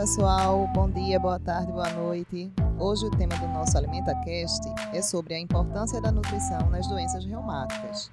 Pessoal, 0.00 0.66
bom 0.68 0.88
dia, 0.88 1.20
boa 1.20 1.38
tarde, 1.38 1.70
boa 1.70 1.92
noite. 1.92 2.50
Hoje 2.78 3.04
o 3.04 3.10
tema 3.10 3.36
do 3.36 3.46
nosso 3.48 3.76
AlimentaCast 3.76 4.66
é 4.94 5.02
sobre 5.02 5.34
a 5.34 5.38
importância 5.38 6.00
da 6.00 6.10
nutrição 6.10 6.70
nas 6.70 6.86
doenças 6.86 7.22
reumáticas. 7.26 8.10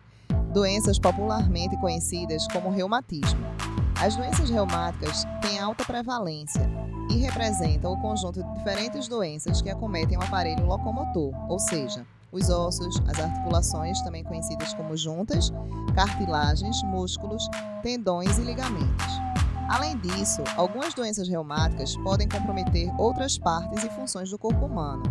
Doenças 0.54 1.00
popularmente 1.00 1.78
conhecidas 1.78 2.46
como 2.52 2.70
reumatismo. 2.70 3.40
As 4.02 4.18
doenças 4.18 4.50
reumáticas 4.50 5.24
têm 5.42 5.60
alta 5.60 5.86
prevalência 5.86 6.70
e 7.10 7.20
representam 7.20 7.94
o 7.94 8.02
conjunto 8.02 8.44
de 8.44 8.54
diferentes 8.58 9.08
doenças 9.08 9.62
que 9.62 9.70
acometem 9.70 10.18
o 10.18 10.22
aparelho 10.22 10.66
locomotor, 10.66 11.32
ou 11.50 11.58
seja, 11.58 12.06
os 12.34 12.50
ossos, 12.50 13.02
as 13.08 13.18
articulações, 13.18 14.02
também 14.02 14.26
conhecidas 14.26 14.74
como 14.74 14.98
juntas, 14.98 15.54
cartilagens, 15.96 16.84
músculos, 16.84 17.48
tendões 17.82 18.38
e 18.38 18.42
ligamentos. 18.42 19.37
Além 19.68 19.98
disso, 19.98 20.42
algumas 20.56 20.94
doenças 20.94 21.28
reumáticas 21.28 21.96
podem 21.98 22.28
comprometer 22.28 22.90
outras 22.98 23.38
partes 23.38 23.84
e 23.84 23.90
funções 23.90 24.30
do 24.30 24.38
corpo 24.38 24.66
humano, 24.66 25.04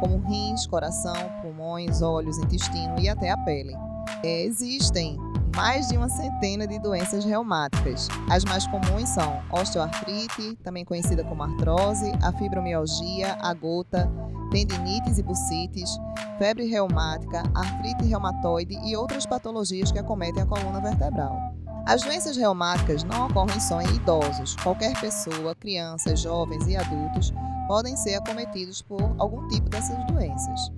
como 0.00 0.18
rins, 0.18 0.66
coração, 0.66 1.14
pulmões, 1.40 2.02
olhos, 2.02 2.38
intestino 2.38 2.98
e 3.00 3.08
até 3.08 3.30
a 3.30 3.36
pele. 3.38 3.74
Existem 4.22 5.16
mais 5.56 5.88
de 5.88 5.96
uma 5.96 6.08
centena 6.08 6.66
de 6.66 6.78
doenças 6.78 7.24
reumáticas. 7.24 8.08
As 8.30 8.44
mais 8.44 8.66
comuns 8.66 9.08
são 9.08 9.42
osteoartrite, 9.50 10.56
também 10.62 10.84
conhecida 10.84 11.24
como 11.24 11.42
artrose, 11.42 12.10
a 12.22 12.32
fibromialgia, 12.32 13.36
a 13.40 13.52
gota, 13.54 14.10
tendinites 14.50 15.18
e 15.18 15.22
bursites, 15.22 15.90
febre 16.38 16.66
reumática, 16.66 17.42
artrite 17.54 18.04
reumatoide 18.04 18.78
e 18.84 18.96
outras 18.96 19.26
patologias 19.26 19.90
que 19.90 19.98
acometem 19.98 20.42
a 20.42 20.46
coluna 20.46 20.80
vertebral. 20.80 21.51
As 21.84 22.02
doenças 22.02 22.36
reumáticas 22.36 23.02
não 23.02 23.26
ocorrem 23.26 23.58
só 23.58 23.80
em 23.80 23.96
idosos. 23.96 24.54
Qualquer 24.56 24.98
pessoa, 25.00 25.54
crianças, 25.54 26.20
jovens 26.20 26.66
e 26.68 26.76
adultos 26.76 27.32
podem 27.66 27.96
ser 27.96 28.14
acometidos 28.14 28.80
por 28.80 29.02
algum 29.18 29.48
tipo 29.48 29.68
dessas 29.68 29.96
doenças. 30.06 30.70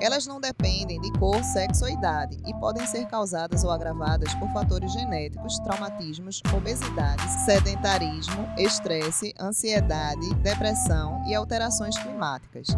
Elas 0.00 0.26
não 0.26 0.40
dependem 0.40 1.00
de 1.00 1.12
cor, 1.18 1.42
sexo 1.44 1.84
ou 1.84 1.90
idade 1.90 2.36
e 2.46 2.54
podem 2.54 2.86
ser 2.86 3.06
causadas 3.06 3.64
ou 3.64 3.70
agravadas 3.70 4.34
por 4.34 4.48
fatores 4.50 4.92
genéticos, 4.92 5.58
traumatismos, 5.60 6.42
obesidade, 6.54 7.22
sedentarismo, 7.44 8.48
estresse, 8.58 9.32
ansiedade, 9.38 10.34
depressão 10.36 11.22
e 11.26 11.34
alterações 11.34 11.96
climáticas. 11.98 12.68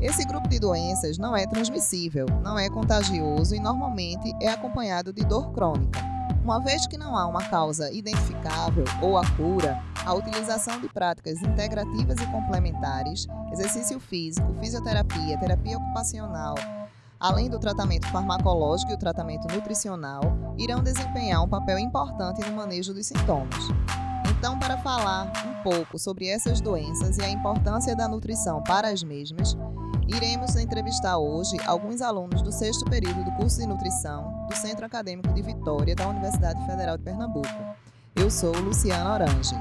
Esse 0.00 0.24
grupo 0.26 0.48
de 0.48 0.58
doenças 0.58 1.16
não 1.18 1.34
é 1.34 1.46
transmissível, 1.46 2.26
não 2.42 2.58
é 2.58 2.68
contagioso 2.68 3.54
e 3.54 3.60
normalmente 3.60 4.34
é 4.42 4.48
acompanhado 4.48 5.12
de 5.12 5.24
dor 5.24 5.52
crônica. 5.52 6.15
Uma 6.46 6.60
vez 6.60 6.86
que 6.86 6.96
não 6.96 7.16
há 7.16 7.26
uma 7.26 7.42
causa 7.42 7.92
identificável 7.92 8.84
ou 9.02 9.18
a 9.18 9.28
cura, 9.32 9.82
a 10.04 10.14
utilização 10.14 10.80
de 10.80 10.88
práticas 10.88 11.42
integrativas 11.42 12.20
e 12.20 12.26
complementares, 12.26 13.26
exercício 13.52 13.98
físico, 13.98 14.54
fisioterapia, 14.60 15.36
terapia 15.40 15.76
ocupacional, 15.76 16.54
além 17.18 17.50
do 17.50 17.58
tratamento 17.58 18.06
farmacológico 18.12 18.92
e 18.92 18.94
o 18.94 18.98
tratamento 18.98 19.52
nutricional, 19.52 20.22
irão 20.56 20.84
desempenhar 20.84 21.42
um 21.42 21.48
papel 21.48 21.80
importante 21.80 22.48
no 22.48 22.56
manejo 22.56 22.94
dos 22.94 23.08
sintomas. 23.08 23.64
Então, 24.30 24.56
para 24.56 24.78
falar 24.78 25.32
um 25.48 25.62
pouco 25.64 25.98
sobre 25.98 26.28
essas 26.28 26.60
doenças 26.60 27.18
e 27.18 27.24
a 27.24 27.28
importância 27.28 27.96
da 27.96 28.06
nutrição 28.06 28.62
para 28.62 28.86
as 28.90 29.02
mesmas, 29.02 29.56
iremos 30.08 30.54
entrevistar 30.54 31.18
hoje 31.18 31.56
alguns 31.66 32.00
alunos 32.00 32.40
do 32.40 32.52
sexto 32.52 32.84
período 32.84 33.24
do 33.24 33.32
curso 33.32 33.60
de 33.60 33.66
nutrição 33.66 34.46
do 34.46 34.54
Centro 34.54 34.86
Acadêmico 34.86 35.32
de 35.32 35.42
Vitória 35.42 35.96
da 35.96 36.08
Universidade 36.08 36.64
Federal 36.64 36.96
de 36.96 37.02
Pernambuco. 37.02 37.48
Eu 38.14 38.30
sou 38.30 38.54
Luciana 38.56 39.14
Orange. 39.14 39.54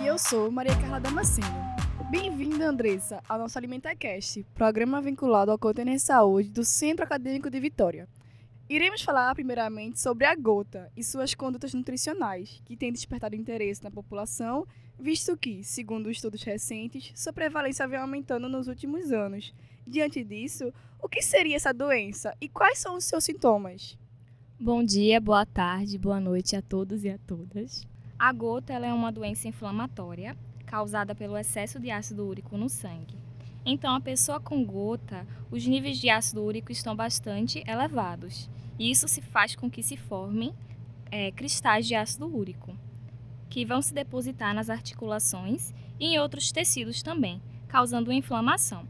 E 0.00 0.06
eu 0.06 0.16
sou 0.16 0.50
Maria 0.50 0.76
Carla 0.80 1.00
Damasceno. 1.00 1.48
Bem-vinda, 2.08 2.68
Andressa, 2.68 3.20
ao 3.28 3.38
nosso 3.38 3.58
AlimentaCast, 3.58 4.46
programa 4.54 5.02
vinculado 5.02 5.50
ao 5.50 5.58
Container 5.58 5.98
Saúde 5.98 6.50
do 6.50 6.64
Centro 6.64 7.04
Acadêmico 7.04 7.50
de 7.50 7.58
Vitória. 7.58 8.08
Iremos 8.68 9.02
falar 9.02 9.34
primeiramente 9.34 10.00
sobre 10.00 10.24
a 10.24 10.34
gota 10.36 10.90
e 10.96 11.02
suas 11.02 11.34
condutas 11.34 11.74
nutricionais, 11.74 12.62
que 12.64 12.76
têm 12.76 12.92
despertado 12.92 13.34
interesse 13.34 13.82
na 13.82 13.90
população, 13.90 14.66
visto 14.98 15.36
que, 15.36 15.62
segundo 15.62 16.10
estudos 16.10 16.42
recentes, 16.42 17.12
sua 17.14 17.32
prevalência 17.32 17.86
vem 17.86 17.98
aumentando 17.98 18.48
nos 18.48 18.66
últimos 18.66 19.12
anos. 19.12 19.54
Diante 19.86 20.24
disso, 20.24 20.72
o 21.00 21.08
que 21.08 21.22
seria 21.22 21.56
essa 21.56 21.72
doença 21.72 22.34
e 22.40 22.48
quais 22.48 22.78
são 22.78 22.96
os 22.96 23.04
seus 23.04 23.24
sintomas? 23.24 23.96
Bom 24.58 24.82
dia, 24.82 25.20
boa 25.20 25.46
tarde, 25.46 25.96
boa 25.96 26.20
noite 26.20 26.56
a 26.56 26.62
todos 26.62 27.04
e 27.04 27.08
a 27.08 27.18
todas. 27.18 27.86
A 28.18 28.32
gota 28.32 28.72
é 28.72 28.92
uma 28.92 29.12
doença 29.12 29.46
inflamatória 29.46 30.36
causada 30.66 31.14
pelo 31.14 31.38
excesso 31.38 31.78
de 31.78 31.90
ácido 31.90 32.26
úrico 32.26 32.56
no 32.56 32.68
sangue. 32.68 33.16
Então, 33.64 33.94
a 33.94 34.00
pessoa 34.00 34.40
com 34.40 34.64
gota, 34.64 35.26
os 35.50 35.66
níveis 35.66 35.98
de 35.98 36.10
ácido 36.10 36.42
úrico 36.42 36.72
estão 36.72 36.96
bastante 36.96 37.62
elevados. 37.66 38.50
E 38.78 38.90
isso 38.90 39.06
se 39.06 39.20
faz 39.20 39.54
com 39.54 39.70
que 39.70 39.82
se 39.82 39.96
formem 39.96 40.52
é, 41.10 41.30
cristais 41.32 41.86
de 41.86 41.94
ácido 41.94 42.26
úrico, 42.26 42.76
que 43.48 43.64
vão 43.64 43.80
se 43.80 43.94
depositar 43.94 44.54
nas 44.54 44.70
articulações 44.70 45.72
e 45.98 46.06
em 46.06 46.18
outros 46.18 46.52
tecidos 46.52 47.02
também, 47.02 47.42
causando 47.66 48.12
inflamação. 48.12 48.86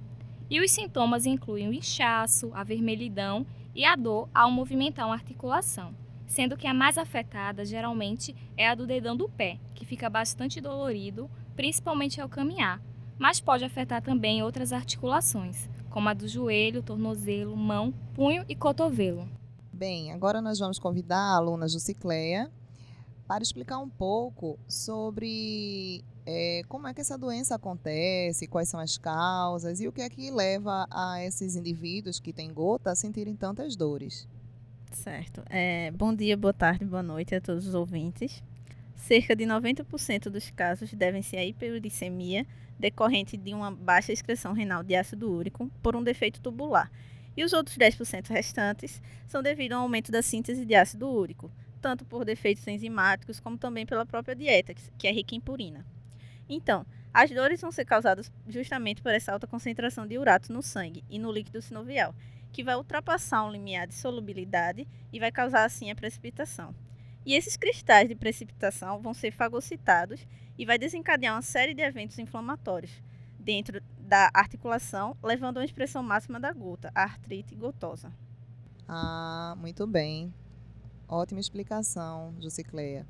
E 0.50 0.60
os 0.60 0.70
sintomas 0.70 1.26
incluem 1.26 1.68
o 1.68 1.72
inchaço, 1.72 2.50
a 2.54 2.64
vermelhidão 2.64 3.46
e 3.74 3.84
a 3.84 3.94
dor 3.94 4.28
ao 4.34 4.50
movimentar 4.50 5.06
uma 5.06 5.14
articulação, 5.14 5.94
sendo 6.26 6.56
que 6.56 6.66
a 6.66 6.74
mais 6.74 6.98
afetada 6.98 7.64
geralmente 7.64 8.34
é 8.56 8.68
a 8.68 8.74
do 8.74 8.86
dedão 8.86 9.16
do 9.16 9.28
pé, 9.28 9.58
que 9.74 9.84
fica 9.84 10.08
bastante 10.08 10.60
dolorido, 10.60 11.30
principalmente 11.54 12.20
ao 12.20 12.28
caminhar, 12.28 12.80
mas 13.18 13.40
pode 13.40 13.64
afetar 13.64 14.02
também 14.02 14.42
outras 14.42 14.72
articulações, 14.72 15.68
como 15.90 16.08
a 16.08 16.14
do 16.14 16.28
joelho, 16.28 16.82
tornozelo, 16.82 17.56
mão, 17.56 17.92
punho 18.14 18.44
e 18.48 18.54
cotovelo. 18.54 19.28
Bem, 19.72 20.12
agora 20.12 20.40
nós 20.40 20.58
vamos 20.58 20.78
convidar 20.78 21.18
a 21.18 21.36
aluna 21.36 21.68
Jucicleia 21.68 22.50
para 23.28 23.42
explicar 23.42 23.78
um 23.78 23.90
pouco 23.90 24.58
sobre 24.66 26.02
é, 26.24 26.62
como 26.66 26.88
é 26.88 26.94
que 26.94 27.02
essa 27.02 27.18
doença 27.18 27.54
acontece, 27.54 28.48
quais 28.48 28.70
são 28.70 28.80
as 28.80 28.96
causas 28.96 29.82
e 29.82 29.86
o 29.86 29.92
que 29.92 30.00
é 30.00 30.08
que 30.08 30.30
leva 30.30 30.88
a 30.90 31.22
esses 31.22 31.54
indivíduos 31.54 32.18
que 32.18 32.32
têm 32.32 32.50
gota 32.50 32.90
a 32.90 32.96
sentirem 32.96 33.36
tantas 33.36 33.76
dores. 33.76 34.26
Certo. 34.92 35.42
É, 35.50 35.90
bom 35.90 36.14
dia, 36.14 36.38
boa 36.38 36.54
tarde, 36.54 36.86
boa 36.86 37.02
noite 37.02 37.34
a 37.34 37.40
todos 37.40 37.66
os 37.66 37.74
ouvintes. 37.74 38.42
Cerca 38.96 39.36
de 39.36 39.44
90% 39.44 40.30
dos 40.30 40.50
casos 40.50 40.90
devem 40.94 41.20
ser 41.20 41.36
a 41.36 41.44
hiperuricemia 41.44 42.46
decorrente 42.78 43.36
de 43.36 43.52
uma 43.52 43.70
baixa 43.70 44.10
excreção 44.10 44.54
renal 44.54 44.82
de 44.82 44.96
ácido 44.96 45.30
úrico 45.30 45.70
por 45.82 45.94
um 45.94 46.02
defeito 46.02 46.40
tubular. 46.40 46.90
E 47.36 47.44
os 47.44 47.52
outros 47.52 47.76
10% 47.76 48.30
restantes 48.30 49.02
são 49.26 49.42
devido 49.42 49.74
ao 49.74 49.82
aumento 49.82 50.10
da 50.10 50.22
síntese 50.22 50.64
de 50.64 50.74
ácido 50.74 51.08
úrico, 51.08 51.50
tanto 51.78 52.04
por 52.04 52.24
defeitos 52.24 52.66
enzimáticos 52.66 53.40
como 53.40 53.56
também 53.56 53.86
pela 53.86 54.04
própria 54.04 54.34
dieta, 54.34 54.74
que 54.74 55.06
é 55.06 55.12
rica 55.12 55.34
em 55.34 55.40
purina. 55.40 55.86
Então, 56.48 56.84
as 57.12 57.30
dores 57.30 57.60
vão 57.60 57.72
ser 57.72 57.84
causadas 57.84 58.30
justamente 58.46 59.02
por 59.02 59.12
essa 59.12 59.32
alta 59.32 59.46
concentração 59.46 60.06
de 60.06 60.18
urato 60.18 60.52
no 60.52 60.62
sangue 60.62 61.04
e 61.08 61.18
no 61.18 61.32
líquido 61.32 61.60
sinovial, 61.60 62.14
que 62.52 62.64
vai 62.64 62.76
ultrapassar 62.76 63.44
um 63.44 63.50
limiar 63.50 63.86
de 63.86 63.94
solubilidade 63.94 64.86
e 65.12 65.18
vai 65.18 65.30
causar 65.30 65.64
assim 65.64 65.90
a 65.90 65.94
precipitação. 65.94 66.74
E 67.24 67.34
esses 67.34 67.56
cristais 67.56 68.08
de 68.08 68.14
precipitação 68.14 69.00
vão 69.00 69.12
ser 69.12 69.30
fagocitados 69.30 70.26
e 70.56 70.64
vai 70.64 70.78
desencadear 70.78 71.34
uma 71.34 71.42
série 71.42 71.74
de 71.74 71.82
eventos 71.82 72.18
inflamatórios 72.18 73.02
dentro 73.38 73.82
da 73.98 74.30
articulação, 74.32 75.16
levando 75.22 75.58
a 75.58 75.60
uma 75.60 75.66
expressão 75.66 76.02
máxima 76.02 76.40
da 76.40 76.52
gota, 76.52 76.90
a 76.94 77.02
artrite 77.02 77.54
gotosa. 77.54 78.12
Ah, 78.88 79.54
muito 79.58 79.86
bem. 79.86 80.32
Ótima 81.08 81.40
explicação, 81.40 82.34
Jucicleia. 82.38 83.06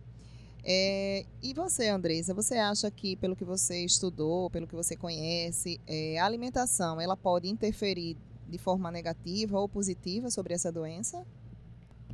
É, 0.63 1.25
e 1.43 1.53
você, 1.53 1.89
Andressa, 1.89 2.33
você 2.33 2.55
acha 2.57 2.89
que, 2.91 3.17
pelo 3.17 3.35
que 3.35 3.45
você 3.45 3.85
estudou, 3.85 4.49
pelo 4.51 4.69
que 4.69 4.75
você 4.75 4.97
conhece, 4.97 5.81
é, 5.87 6.19
a 6.19 6.25
alimentação 6.25 7.01
ela 7.01 7.17
pode 7.17 7.49
interferir 7.49 8.17
de 8.49 8.59
forma 8.59 8.91
negativa 8.91 9.59
ou 9.59 9.69
positiva 9.69 10.31
sobre 10.31 10.55
essa 10.55 10.71
doença? 10.71 11.27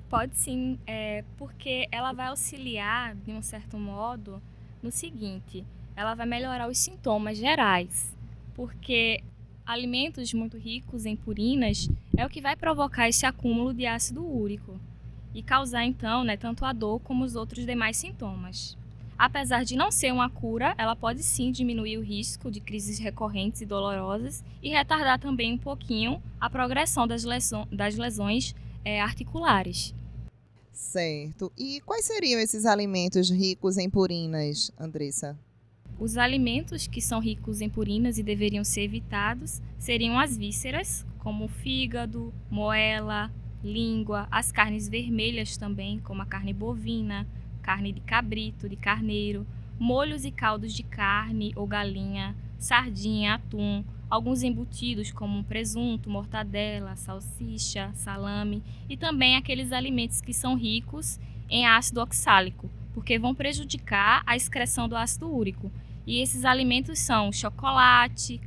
Pode 0.08 0.36
sim, 0.36 0.78
é, 0.86 1.22
porque 1.36 1.86
ela 1.92 2.12
vai 2.12 2.28
auxiliar, 2.28 3.14
de 3.16 3.32
um 3.32 3.42
certo 3.42 3.76
modo, 3.76 4.40
no 4.82 4.90
seguinte: 4.90 5.64
ela 5.94 6.14
vai 6.14 6.26
melhorar 6.26 6.69
os 6.69 6.78
sintomas 6.78 7.36
gerais, 7.36 8.14
porque 8.54 9.22
alimentos 9.66 10.32
muito 10.32 10.56
ricos 10.56 11.04
em 11.04 11.16
purinas 11.16 11.88
é 12.16 12.25
o 12.25 12.31
que 12.31 12.40
vai 12.40 12.56
provocar 12.56 13.08
esse 13.08 13.26
acúmulo 13.26 13.75
de 13.75 13.86
ácido 13.86 14.25
úrico 14.25 14.78
e 15.34 15.42
causar 15.42 15.84
então, 15.84 16.22
né, 16.22 16.36
tanto 16.36 16.64
a 16.64 16.72
dor 16.72 17.00
como 17.00 17.25
os 17.25 17.34
outros 17.34 17.66
demais 17.66 17.96
sintomas. 17.96 18.76
Apesar 19.19 19.64
de 19.64 19.76
não 19.76 19.90
ser 19.90 20.12
uma 20.12 20.28
cura, 20.28 20.75
ela 20.76 20.96
pode 20.96 21.22
sim 21.22 21.52
diminuir 21.52 21.98
o 21.98 22.02
risco 22.02 22.50
de 22.50 22.60
crises 22.60 22.98
recorrentes 22.98 23.60
e 23.60 23.66
dolorosas 23.66 24.42
e 24.62 24.70
retardar 24.70 25.19
também 25.20 25.52
um 25.52 25.58
pouquinho 25.58 26.22
a 26.40 26.50
progressão 26.50 27.06
das, 27.06 27.25
lesões, 27.25 27.69
das 27.70 27.96
lesões 27.96 28.54
é, 28.84 29.00
articulares. 29.00 29.94
Certo. 30.72 31.52
E 31.56 31.81
quais 31.82 32.04
seriam 32.04 32.40
esses 32.40 32.66
alimentos 32.66 33.31
ricos 33.31 33.78
em 33.78 33.88
purinas, 33.88 34.72
Andressa? 34.78 35.38
Os 35.98 36.16
alimentos 36.16 36.88
que 36.88 37.00
são 37.00 37.20
ricos 37.20 37.60
em 37.60 37.70
purinas 37.70 38.19
e 38.19 38.22
deveriam 38.22 38.64
ser 38.64 38.82
evitados 38.82 39.62
seriam 39.78 40.19
as 40.19 40.36
vísceras, 40.36 41.06
como 41.19 41.46
fígado, 41.46 42.34
moela, 42.50 43.31
língua, 43.64 44.28
as 44.31 44.52
carnes 44.52 44.88
vermelhas 44.88 45.56
também, 45.56 45.99
como 45.99 46.20
a 46.20 46.26
carne 46.26 46.52
bovina, 46.52 47.26
carne 47.62 47.90
de 47.90 48.00
cabrito, 48.00 48.69
de 48.69 48.76
carneiro, 48.76 49.46
molhos 49.78 50.25
e 50.25 50.31
caldos 50.31 50.75
de 50.75 50.82
carne 50.82 51.52
ou 51.56 51.66
galinha, 51.66 52.37
sardinha, 52.58 53.34
atum, 53.34 53.82
alguns 54.08 54.43
embutidos 54.43 55.11
como 55.11 55.43
presunto, 55.44 56.11
mortadela, 56.11 56.94
salsicha, 56.94 57.90
salame 57.94 58.62
e 58.88 58.96
também 58.96 59.37
aqueles 59.37 59.72
alimentos 59.72 60.20
que 60.20 60.34
são 60.34 60.55
ricos 60.55 61.19
em 61.49 61.67
ácido 61.67 62.00
oxálico, 62.00 62.70
porque 62.93 63.19
vão 63.19 63.34
prejudicar 63.34 64.22
a 64.26 64.37
excreção 64.37 64.88
do 64.88 64.96
ácido 64.96 65.28
úrico. 65.28 65.72
E 66.06 66.20
esses 66.20 66.44
alimentos 66.44 66.99
são 66.99 67.32
chocolate, 67.32 68.40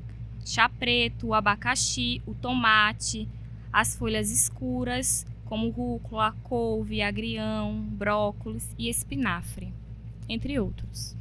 chá 0.45 0.69
preto, 0.69 1.27
o 1.27 1.33
abacaxi, 1.33 2.21
o 2.25 2.33
tomate, 2.33 3.27
as 3.79 3.95
folhas 3.95 4.31
escuras, 4.31 5.23
como 5.45 5.69
rúcula, 5.69 6.35
couve, 6.41 6.99
agrião, 6.99 7.79
brócolis 7.91 8.73
e 8.75 8.89
espinafre, 8.89 9.71
entre 10.27 10.59
outros. 10.59 11.15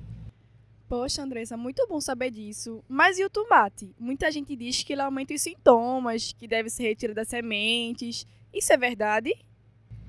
Poxa, 0.89 1.23
Andressa, 1.23 1.55
muito 1.55 1.87
bom 1.87 2.01
saber 2.01 2.31
disso. 2.31 2.83
Mas 2.89 3.19
e 3.19 3.25
o 3.27 3.29
tomate? 3.29 3.95
Muita 4.01 4.33
gente 4.33 4.57
diz 4.57 4.83
que 4.83 4.95
ele 4.95 5.03
aumenta 5.03 5.35
os 5.35 5.43
sintomas, 5.43 6.33
que 6.33 6.49
deve 6.49 6.71
ser 6.71 6.85
retirado 6.85 7.17
das 7.17 7.29
sementes. 7.29 8.27
Isso 8.55 8.73
é 8.73 8.79
verdade? 8.79 9.37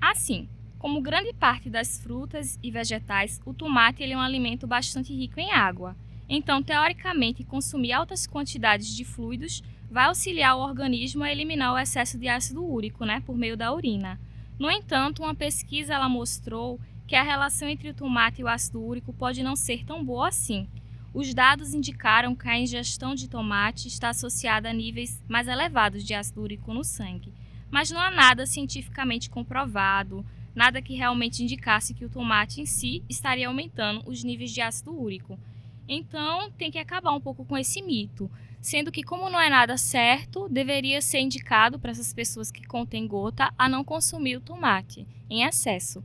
Assim, 0.00 0.48
como 0.78 1.02
grande 1.02 1.34
parte 1.34 1.68
das 1.68 2.00
frutas 2.00 2.58
e 2.62 2.70
vegetais, 2.70 3.42
o 3.44 3.52
tomate 3.52 4.02
é 4.02 4.16
um 4.16 4.20
alimento 4.20 4.66
bastante 4.66 5.12
rico 5.12 5.38
em 5.38 5.52
água. 5.52 5.94
Então, 6.26 6.62
teoricamente, 6.62 7.44
consumir 7.44 7.92
altas 7.92 8.26
quantidades 8.26 8.88
de 8.96 9.04
fluidos 9.04 9.62
vai 9.90 10.06
auxiliar 10.06 10.56
o 10.56 10.60
organismo 10.60 11.24
a 11.24 11.32
eliminar 11.32 11.72
o 11.72 11.78
excesso 11.78 12.18
de 12.18 12.28
ácido 12.28 12.64
úrico, 12.64 13.04
né, 13.04 13.22
por 13.24 13.36
meio 13.36 13.56
da 13.56 13.72
urina. 13.72 14.20
No 14.58 14.70
entanto, 14.70 15.22
uma 15.22 15.34
pesquisa 15.34 15.94
ela 15.94 16.08
mostrou 16.08 16.80
que 17.06 17.16
a 17.16 17.22
relação 17.22 17.68
entre 17.68 17.88
o 17.88 17.94
tomate 17.94 18.40
e 18.40 18.44
o 18.44 18.48
ácido 18.48 18.82
úrico 18.82 19.12
pode 19.12 19.42
não 19.42 19.56
ser 19.56 19.84
tão 19.84 20.04
boa 20.04 20.28
assim. 20.28 20.68
Os 21.14 21.32
dados 21.32 21.72
indicaram 21.72 22.34
que 22.34 22.48
a 22.48 22.58
ingestão 22.58 23.14
de 23.14 23.28
tomate 23.28 23.88
está 23.88 24.10
associada 24.10 24.68
a 24.68 24.72
níveis 24.72 25.22
mais 25.26 25.48
elevados 25.48 26.04
de 26.04 26.12
ácido 26.12 26.42
úrico 26.42 26.74
no 26.74 26.84
sangue, 26.84 27.32
mas 27.70 27.90
não 27.90 28.00
há 28.00 28.10
nada 28.10 28.44
cientificamente 28.44 29.30
comprovado, 29.30 30.24
nada 30.54 30.82
que 30.82 30.94
realmente 30.94 31.42
indicasse 31.42 31.94
que 31.94 32.04
o 32.04 32.10
tomate 32.10 32.60
em 32.60 32.66
si 32.66 33.02
estaria 33.08 33.48
aumentando 33.48 34.02
os 34.06 34.22
níveis 34.22 34.50
de 34.50 34.60
ácido 34.60 34.92
úrico. 34.92 35.38
Então, 35.88 36.50
tem 36.58 36.70
que 36.70 36.78
acabar 36.78 37.12
um 37.12 37.20
pouco 37.20 37.44
com 37.44 37.56
esse 37.56 37.80
mito 37.80 38.30
sendo 38.60 38.92
que, 38.92 39.02
como 39.02 39.30
não 39.30 39.40
é 39.40 39.48
nada 39.48 39.76
certo, 39.76 40.48
deveria 40.48 41.00
ser 41.00 41.20
indicado 41.20 41.78
para 41.78 41.90
essas 41.90 42.12
pessoas 42.12 42.50
que 42.50 42.66
contêm 42.66 43.06
gota 43.06 43.52
a 43.56 43.68
não 43.68 43.84
consumir 43.84 44.36
o 44.36 44.40
tomate 44.40 45.06
em 45.28 45.42
excesso. 45.42 46.02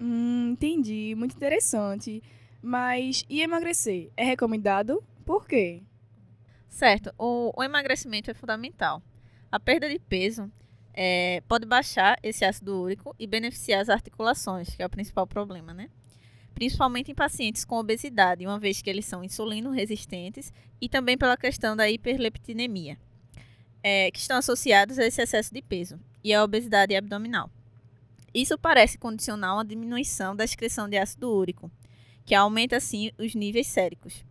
Hum, 0.00 0.50
entendi, 0.52 1.14
muito 1.16 1.36
interessante. 1.36 2.22
Mas 2.62 3.24
e 3.28 3.42
emagrecer? 3.42 4.10
É 4.16 4.24
recomendado? 4.24 5.02
Por 5.24 5.46
quê? 5.46 5.82
Certo, 6.68 7.12
o, 7.18 7.52
o 7.56 7.62
emagrecimento 7.62 8.30
é 8.30 8.34
fundamental. 8.34 9.02
A 9.50 9.60
perda 9.60 9.88
de 9.88 9.98
peso 9.98 10.50
é, 10.92 11.42
pode 11.48 11.66
baixar 11.66 12.18
esse 12.22 12.44
ácido 12.44 12.80
úrico 12.80 13.14
e 13.18 13.26
beneficiar 13.26 13.80
as 13.80 13.88
articulações, 13.88 14.74
que 14.74 14.82
é 14.82 14.86
o 14.86 14.90
principal 14.90 15.26
problema, 15.26 15.74
né? 15.74 15.90
Principalmente 16.54 17.10
em 17.10 17.14
pacientes 17.14 17.64
com 17.64 17.76
obesidade, 17.76 18.46
uma 18.46 18.58
vez 18.58 18.80
que 18.80 18.88
eles 18.88 19.04
são 19.04 19.24
insulino 19.24 19.70
resistentes, 19.70 20.52
e 20.80 20.88
também 20.88 21.18
pela 21.18 21.36
questão 21.36 21.76
da 21.76 21.90
hiperleptinemia, 21.90 22.96
é, 23.82 24.10
que 24.10 24.18
estão 24.18 24.38
associados 24.38 24.98
a 24.98 25.06
esse 25.06 25.20
excesso 25.20 25.52
de 25.52 25.60
peso 25.60 25.98
e 26.22 26.32
a 26.32 26.42
obesidade 26.42 26.94
abdominal. 26.94 27.50
Isso 28.32 28.56
parece 28.58 28.98
condicionar 28.98 29.54
uma 29.54 29.64
diminuição 29.64 30.34
da 30.34 30.44
excreção 30.44 30.88
de 30.88 30.96
ácido 30.96 31.30
úrico, 31.30 31.70
que 32.24 32.34
aumenta 32.34 32.76
assim 32.76 33.12
os 33.18 33.34
níveis 33.34 33.66
séricos. 33.66 34.24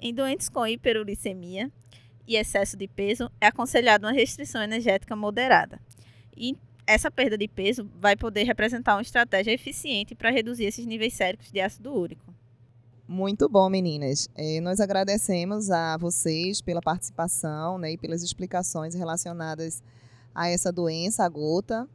Em 0.00 0.12
doentes 0.12 0.48
com 0.48 0.66
hiperuricemia 0.66 1.70
e 2.26 2.36
excesso 2.36 2.76
de 2.76 2.88
peso, 2.88 3.30
é 3.40 3.46
aconselhado 3.46 4.06
uma 4.06 4.12
restrição 4.12 4.62
energética 4.62 5.14
moderada. 5.14 5.80
E 6.36 6.56
essa 6.86 7.10
perda 7.10 7.36
de 7.36 7.48
peso 7.48 7.88
vai 7.98 8.16
poder 8.16 8.44
representar 8.44 8.96
uma 8.96 9.02
estratégia 9.02 9.52
eficiente 9.52 10.14
para 10.14 10.30
reduzir 10.30 10.64
esses 10.64 10.84
níveis 10.86 11.14
séricos 11.14 11.50
de 11.50 11.60
ácido 11.60 11.92
úrico. 11.92 12.34
Muito 13.06 13.48
bom, 13.48 13.68
meninas. 13.68 14.28
É, 14.34 14.60
nós 14.60 14.80
agradecemos 14.80 15.70
a 15.70 15.96
vocês 15.98 16.62
pela 16.62 16.80
participação 16.80 17.76
né, 17.78 17.92
e 17.92 17.98
pelas 17.98 18.22
explicações 18.22 18.94
relacionadas 18.94 19.82
a 20.34 20.48
essa 20.48 20.72
doença, 20.72 21.24
a 21.24 21.28
gota, 21.28 21.88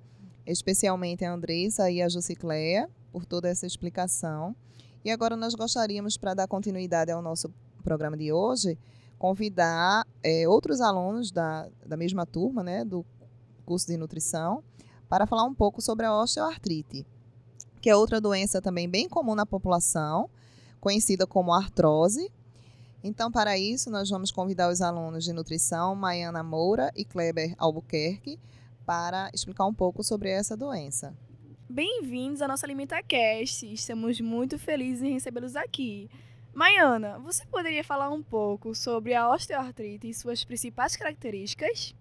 especialmente 0.46 1.26
a 1.26 1.34
Andressa 1.34 1.90
e 1.90 2.02
a 2.02 2.08
Jucicleia, 2.08 2.88
por 3.12 3.26
toda 3.26 3.50
essa 3.50 3.66
explicação. 3.66 4.56
E 5.04 5.10
agora 5.10 5.36
nós 5.36 5.56
gostaríamos, 5.56 6.16
para 6.16 6.36
dar 6.36 6.48
continuidade 6.48 7.12
ao 7.12 7.22
nosso 7.22 7.52
programa 7.84 8.16
de 8.16 8.32
hoje, 8.32 8.78
convidar 9.18 10.06
é, 10.22 10.48
outros 10.48 10.80
alunos 10.80 11.32
da, 11.32 11.68
da 11.86 11.98
mesma 11.98 12.26
turma, 12.26 12.64
né, 12.64 12.86
do 12.86 13.04
curso 13.66 13.88
de 13.88 13.98
nutrição, 13.98 14.64
para 15.10 15.26
falar 15.26 15.44
um 15.44 15.54
pouco 15.54 15.82
sobre 15.82 16.06
a 16.06 16.16
osteoartrite, 16.16 17.06
que 17.82 17.90
é 17.90 17.96
outra 17.96 18.22
doença 18.22 18.62
também 18.62 18.88
bem 18.88 19.10
comum 19.10 19.34
na 19.34 19.46
população, 19.46 20.30
conhecida 20.80 21.26
como 21.26 21.52
artrose. 21.52 22.32
Então, 23.04 23.32
para 23.32 23.58
isso, 23.58 23.90
nós 23.90 24.10
vamos 24.10 24.32
convidar 24.32 24.70
os 24.70 24.82
alunos 24.82 25.24
de 25.24 25.34
nutrição, 25.34 25.96
Maiana 25.96 26.44
Moura 26.44 26.92
e 26.96 27.04
Kleber 27.04 27.56
Albuquerque, 27.58 28.40
para 28.86 29.32
explicar 29.34 29.66
um 29.66 29.74
pouco 29.74 30.04
sobre 30.04 30.30
essa 30.30 30.56
doença. 30.56 31.14
Bem-vindos 31.68 32.42
à 32.42 32.48
nossa 32.48 32.66
AlimentaCast. 32.66 33.72
Estamos 33.72 34.20
muito 34.20 34.60
felizes 34.60 35.04
em 35.04 35.14
recebê-los 35.14 35.56
aqui. 35.56 36.10
Maiana, 36.54 37.20
você 37.20 37.46
poderia 37.46 37.84
falar 37.84 38.10
um 38.10 38.22
pouco 38.22 38.76
sobre 38.76 39.14
a 39.14 39.30
osteoartrite 39.30 40.10
e 40.10 40.14
suas 40.14 40.44
principais 40.44 40.96
características? 40.96 41.96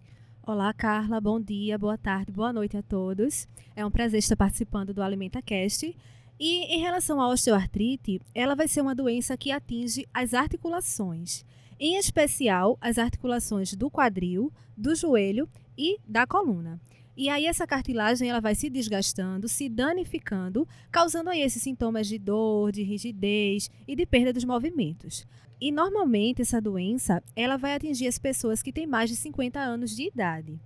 Olá, 0.48 0.72
Carla. 0.72 1.20
Bom 1.20 1.38
dia, 1.38 1.76
boa 1.76 1.98
tarde, 1.98 2.32
boa 2.32 2.54
noite 2.54 2.74
a 2.74 2.82
todos. 2.82 3.46
É 3.76 3.84
um 3.84 3.90
prazer 3.90 4.18
estar 4.18 4.34
participando 4.34 4.94
do 4.94 5.02
AlimentaCast. 5.02 5.94
E 6.40 6.74
em 6.74 6.80
relação 6.80 7.20
à 7.20 7.28
osteoartrite, 7.28 8.18
ela 8.34 8.54
vai 8.54 8.66
ser 8.66 8.80
uma 8.80 8.94
doença 8.94 9.36
que 9.36 9.52
atinge 9.52 10.08
as 10.14 10.32
articulações, 10.32 11.44
em 11.78 11.98
especial 11.98 12.78
as 12.80 12.96
articulações 12.96 13.74
do 13.74 13.90
quadril, 13.90 14.50
do 14.74 14.94
joelho 14.94 15.46
e 15.76 15.98
da 16.08 16.26
coluna. 16.26 16.80
E 17.18 17.28
aí 17.28 17.46
essa 17.46 17.66
cartilagem 17.66 18.30
ela 18.30 18.40
vai 18.40 18.54
se 18.54 18.70
desgastando, 18.70 19.48
se 19.48 19.68
danificando, 19.68 20.68
causando 20.88 21.30
aí 21.30 21.42
esses 21.42 21.60
sintomas 21.60 22.06
de 22.06 22.16
dor, 22.16 22.70
de 22.70 22.84
rigidez 22.84 23.68
e 23.88 23.96
de 23.96 24.06
perda 24.06 24.32
dos 24.32 24.44
movimentos. 24.44 25.26
E 25.60 25.72
normalmente 25.72 26.42
essa 26.42 26.60
doença, 26.60 27.20
ela 27.34 27.56
vai 27.56 27.74
atingir 27.74 28.06
as 28.06 28.20
pessoas 28.20 28.62
que 28.62 28.72
têm 28.72 28.86
mais 28.86 29.10
de 29.10 29.16
50 29.16 29.58
anos 29.58 29.96
de 29.96 30.04
idade. 30.04 30.60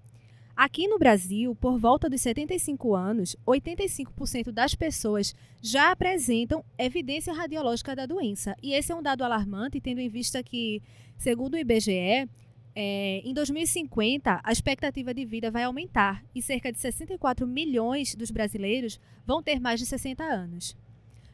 Aqui 0.54 0.86
no 0.86 0.98
Brasil, 0.98 1.54
por 1.54 1.78
volta 1.78 2.10
dos 2.10 2.20
75 2.20 2.94
anos, 2.94 3.34
85% 3.46 4.52
das 4.52 4.74
pessoas 4.74 5.34
já 5.62 5.90
apresentam 5.90 6.62
evidência 6.76 7.32
radiológica 7.32 7.96
da 7.96 8.04
doença. 8.04 8.54
E 8.62 8.74
esse 8.74 8.92
é 8.92 8.94
um 8.94 9.02
dado 9.02 9.24
alarmante, 9.24 9.80
tendo 9.80 10.02
em 10.02 10.08
vista 10.10 10.42
que, 10.42 10.82
segundo 11.16 11.54
o 11.54 11.58
IBGE, 11.58 12.28
é, 12.74 13.20
em 13.24 13.34
2050 13.34 14.40
a 14.42 14.52
expectativa 14.52 15.12
de 15.12 15.24
vida 15.24 15.50
vai 15.50 15.64
aumentar 15.64 16.24
e 16.34 16.40
cerca 16.40 16.72
de 16.72 16.78
64 16.78 17.46
milhões 17.46 18.14
dos 18.14 18.30
brasileiros 18.30 18.98
vão 19.26 19.42
ter 19.42 19.60
mais 19.60 19.78
de 19.78 19.86
60 19.86 20.22
anos. 20.24 20.76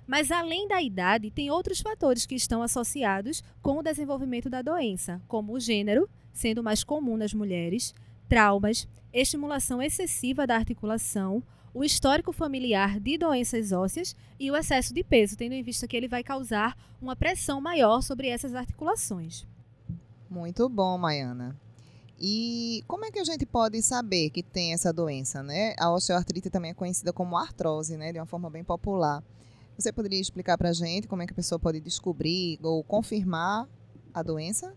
Mas 0.06 0.30
além 0.30 0.66
da 0.66 0.80
idade, 0.82 1.30
tem 1.30 1.50
outros 1.50 1.80
fatores 1.80 2.24
que 2.24 2.34
estão 2.34 2.62
associados 2.62 3.42
com 3.60 3.78
o 3.78 3.82
desenvolvimento 3.82 4.48
da 4.48 4.62
doença, 4.62 5.20
como 5.28 5.52
o 5.52 5.60
gênero, 5.60 6.08
sendo 6.32 6.62
mais 6.62 6.82
comum 6.82 7.16
nas 7.16 7.34
mulheres, 7.34 7.94
traumas, 8.26 8.88
estimulação 9.12 9.82
excessiva 9.82 10.46
da 10.46 10.56
articulação, 10.56 11.42
o 11.74 11.84
histórico 11.84 12.32
familiar 12.32 12.98
de 12.98 13.18
doenças 13.18 13.70
ósseas 13.70 14.16
e 14.40 14.50
o 14.50 14.56
excesso 14.56 14.94
de 14.94 15.04
peso, 15.04 15.36
tendo 15.36 15.52
em 15.52 15.62
vista 15.62 15.86
que 15.86 15.96
ele 15.96 16.08
vai 16.08 16.24
causar 16.24 16.76
uma 17.00 17.14
pressão 17.14 17.60
maior 17.60 18.00
sobre 18.00 18.28
essas 18.28 18.54
articulações. 18.54 19.46
Muito 20.30 20.68
bom, 20.68 20.98
Maiana. 20.98 21.56
E 22.20 22.82
como 22.88 23.04
é 23.04 23.10
que 23.10 23.18
a 23.18 23.24
gente 23.24 23.46
pode 23.46 23.80
saber 23.80 24.30
que 24.30 24.42
tem 24.42 24.72
essa 24.72 24.92
doença, 24.92 25.42
né? 25.42 25.74
A 25.78 25.92
osteoartrite 25.92 26.50
também 26.50 26.72
é 26.72 26.74
conhecida 26.74 27.12
como 27.12 27.36
artrose, 27.36 27.96
né? 27.96 28.12
De 28.12 28.18
uma 28.18 28.26
forma 28.26 28.50
bem 28.50 28.64
popular. 28.64 29.22
Você 29.78 29.92
poderia 29.92 30.20
explicar 30.20 30.58
para 30.58 30.70
a 30.70 30.72
gente 30.72 31.06
como 31.06 31.22
é 31.22 31.26
que 31.26 31.32
a 31.32 31.36
pessoa 31.36 31.58
pode 31.58 31.80
descobrir 31.80 32.58
ou 32.62 32.82
confirmar 32.82 33.68
a 34.12 34.22
doença? 34.22 34.74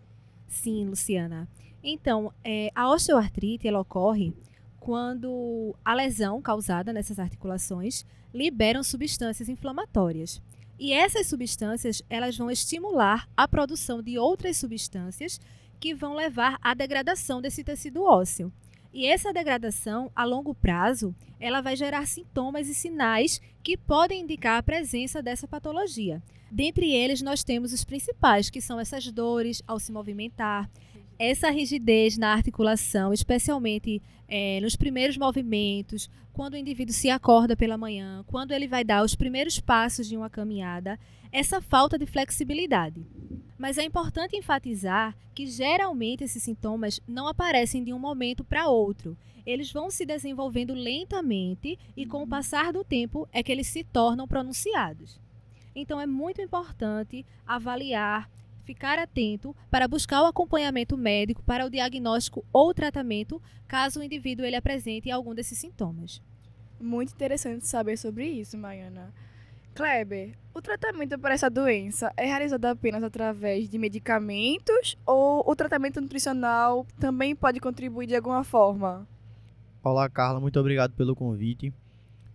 Sim, 0.48 0.86
Luciana. 0.86 1.50
Então, 1.84 2.32
é, 2.44 2.70
a 2.76 2.88
osteoartrite 2.88 3.68
ela 3.68 3.80
ocorre 3.80 4.34
quando 4.80 5.76
a 5.84 5.96
lesão 5.96 6.40
causada 6.42 6.94
nessas 6.94 7.18
articulações 7.18 8.06
liberam 8.32 8.84
substâncias 8.84 9.50
inflamatórias. 9.50 10.40
E 10.82 10.94
essas 10.94 11.28
substâncias 11.28 12.02
elas 12.10 12.36
vão 12.36 12.50
estimular 12.50 13.30
a 13.38 13.48
produção 13.48 14.02
de 14.02 14.18
outras 14.18 14.58
substâncias 14.58 15.40
que 15.80 15.94
vão 15.94 16.16
levar 16.16 16.58
à 16.60 16.74
degradação 16.74 17.40
desse 17.40 17.64
tecido 17.64 18.04
ósseo. 18.04 18.52
E 18.92 19.06
essa 19.06 19.32
degradação, 19.32 20.12
a 20.16 20.24
longo 20.24 20.56
prazo, 20.56 21.14
ela 21.40 21.62
vai 21.62 21.76
gerar 21.76 22.08
sintomas 22.08 22.68
e 22.68 22.74
sinais 22.74 23.40
que 23.62 23.78
podem 23.78 24.24
indicar 24.24 24.58
a 24.58 24.64
presença 24.64 25.22
dessa 25.22 25.48
patologia. 25.48 26.20
Dentre 26.50 26.92
eles, 26.92 27.22
nós 27.22 27.44
temos 27.44 27.72
os 27.74 27.84
principais, 27.84 28.50
que 28.50 28.60
são 28.60 28.80
essas 28.80 29.06
dores 29.12 29.62
ao 29.68 29.80
se 29.80 29.92
movimentar, 29.92 30.68
essa 31.24 31.52
rigidez 31.52 32.18
na 32.18 32.34
articulação, 32.34 33.14
especialmente 33.14 34.02
é, 34.28 34.60
nos 34.60 34.76
primeiros 34.76 35.16
movimentos, 35.18 36.10
quando 36.34 36.56
o 36.56 36.58
indivíduo 36.58 36.96
se 36.96 37.12
acorda 37.12 37.56
pela 37.56 37.78
manhã, 37.78 38.24
quando 38.26 38.54
ele 38.54 38.68
vai 38.68 38.84
dar 38.84 39.04
os 39.04 39.14
primeiros 39.14 39.60
passos 39.60 40.10
de 40.10 40.18
uma 40.18 40.32
caminhada, 40.32 41.00
essa 41.32 41.62
falta 41.62 41.96
de 41.96 42.08
flexibilidade. 42.08 43.06
Mas 43.56 43.78
é 43.78 43.84
importante 43.84 44.36
enfatizar 44.36 45.16
que 45.36 45.46
geralmente 45.46 46.24
esses 46.24 46.42
sintomas 46.42 47.00
não 47.08 47.28
aparecem 47.28 47.84
de 47.84 47.94
um 47.94 48.00
momento 48.00 48.44
para 48.44 48.68
outro. 48.68 49.16
Eles 49.46 49.72
vão 49.72 49.92
se 49.92 50.08
desenvolvendo 50.08 50.74
lentamente 50.74 51.78
e 51.96 52.04
com 52.04 52.24
o 52.24 52.28
passar 52.28 52.74
do 52.74 52.84
tempo 52.84 53.30
é 53.32 53.44
que 53.44 53.52
eles 53.52 53.68
se 53.68 53.84
tornam 53.84 54.28
pronunciados. 54.28 55.20
Então 55.76 56.02
é 56.02 56.08
muito 56.08 56.42
importante 56.42 57.24
avaliar 57.46 58.28
ficar 58.62 58.98
atento 58.98 59.56
para 59.70 59.88
buscar 59.88 60.22
o 60.22 60.28
acompanhamento 60.28 60.98
médico 60.98 61.44
para 61.44 61.66
o 61.66 61.70
diagnóstico 61.70 62.46
ou 62.54 62.74
tratamento, 62.74 63.42
caso 63.68 64.00
o 64.00 64.04
indivíduo 64.04 64.46
ele 64.46 64.56
apresente 64.56 65.12
algum 65.12 65.34
desses 65.34 65.58
sintomas. 65.58 66.22
Muito 66.80 67.14
interessante 67.14 67.68
saber 67.68 67.98
sobre 67.98 68.26
isso, 68.26 68.58
Maiana. 68.58 69.14
Kleber, 69.74 70.34
o 70.54 70.62
tratamento 70.62 71.18
para 71.18 71.34
essa 71.34 71.50
doença 71.50 72.12
é 72.18 72.26
realizado 72.26 72.66
apenas 72.66 73.04
através 73.04 73.70
de 73.70 73.78
medicamentos 73.78 74.98
ou 75.06 75.50
o 75.50 75.56
tratamento 75.56 76.02
nutricional 76.02 76.86
também 77.00 77.36
pode 77.36 77.60
contribuir 77.60 78.08
de 78.08 78.16
alguma 78.16 78.44
forma? 78.44 79.08
Olá, 79.84 80.10
Carla, 80.10 80.40
muito 80.40 80.60
obrigado 80.60 80.94
pelo 80.94 81.16
convite. 81.16 81.74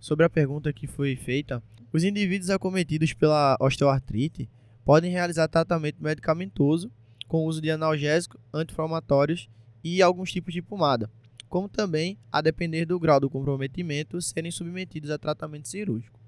Sobre 0.00 0.24
a 0.24 0.30
pergunta 0.30 0.72
que 0.72 0.86
foi 0.86 1.14
feita, 1.14 1.62
os 1.92 2.04
indivíduos 2.04 2.50
acometidos 2.50 3.12
pela 3.12 3.56
osteoartrite 3.60 4.48
podem 4.86 5.10
realizar 5.10 5.48
tratamento 5.48 6.00
medicamentoso 6.00 6.92
com 7.26 7.44
uso 7.44 7.60
de 7.60 7.72
analgésicos, 7.72 8.40
anti-inflamatórios 8.54 9.50
e 9.82 10.00
alguns 10.00 10.30
tipos 10.30 10.54
de 10.54 10.62
pomada, 10.62 11.10
como 11.48 11.68
também, 11.68 12.16
a 12.30 12.40
depender 12.40 12.86
do 12.86 13.00
grau 13.00 13.18
do 13.18 13.28
comprometimento, 13.28 14.22
serem 14.22 14.52
submetidos 14.52 15.10
a 15.10 15.18
tratamento 15.18 15.66
cirúrgico. 15.66 16.20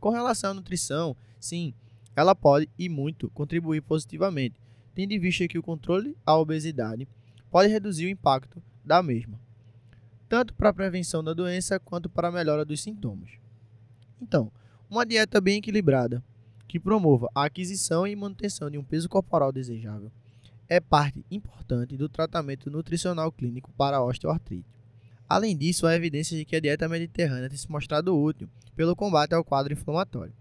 Com 0.00 0.08
relação 0.08 0.52
à 0.52 0.54
nutrição, 0.54 1.14
sim, 1.38 1.74
ela 2.16 2.34
pode 2.34 2.70
e 2.78 2.88
muito 2.88 3.28
contribuir 3.28 3.82
positivamente, 3.82 4.58
tendo 4.94 5.12
em 5.12 5.18
vista 5.18 5.46
que 5.46 5.58
o 5.58 5.62
controle 5.62 6.16
à 6.24 6.34
obesidade 6.38 7.06
pode 7.50 7.68
reduzir 7.68 8.06
o 8.06 8.10
impacto 8.10 8.62
da 8.82 9.02
mesma, 9.02 9.38
tanto 10.26 10.54
para 10.54 10.70
a 10.70 10.74
prevenção 10.74 11.22
da 11.22 11.34
doença 11.34 11.78
quanto 11.78 12.08
para 12.08 12.28
a 12.28 12.32
melhora 12.32 12.64
dos 12.64 12.80
sintomas. 12.80 13.32
Então, 14.22 14.50
uma 14.88 15.04
dieta 15.04 15.38
bem 15.38 15.58
equilibrada, 15.58 16.24
que 16.66 16.80
promova 16.80 17.28
a 17.34 17.44
aquisição 17.44 18.06
e 18.06 18.16
manutenção 18.16 18.70
de 18.70 18.78
um 18.78 18.84
peso 18.84 19.08
corporal 19.08 19.52
desejável, 19.52 20.10
é 20.68 20.80
parte 20.80 21.24
importante 21.30 21.96
do 21.96 22.08
tratamento 22.08 22.70
nutricional 22.70 23.30
clínico 23.30 23.72
para 23.76 23.98
a 23.98 24.04
osteoartrite. 24.04 24.66
Além 25.28 25.56
disso, 25.56 25.86
há 25.86 25.94
evidências 25.94 26.38
de 26.38 26.44
que 26.44 26.56
a 26.56 26.60
dieta 26.60 26.88
mediterrânea 26.88 27.48
tem 27.48 27.58
se 27.58 27.70
mostrado 27.70 28.16
útil 28.16 28.48
pelo 28.74 28.94
combate 28.94 29.34
ao 29.34 29.44
quadro 29.44 29.72
inflamatório. 29.72 30.32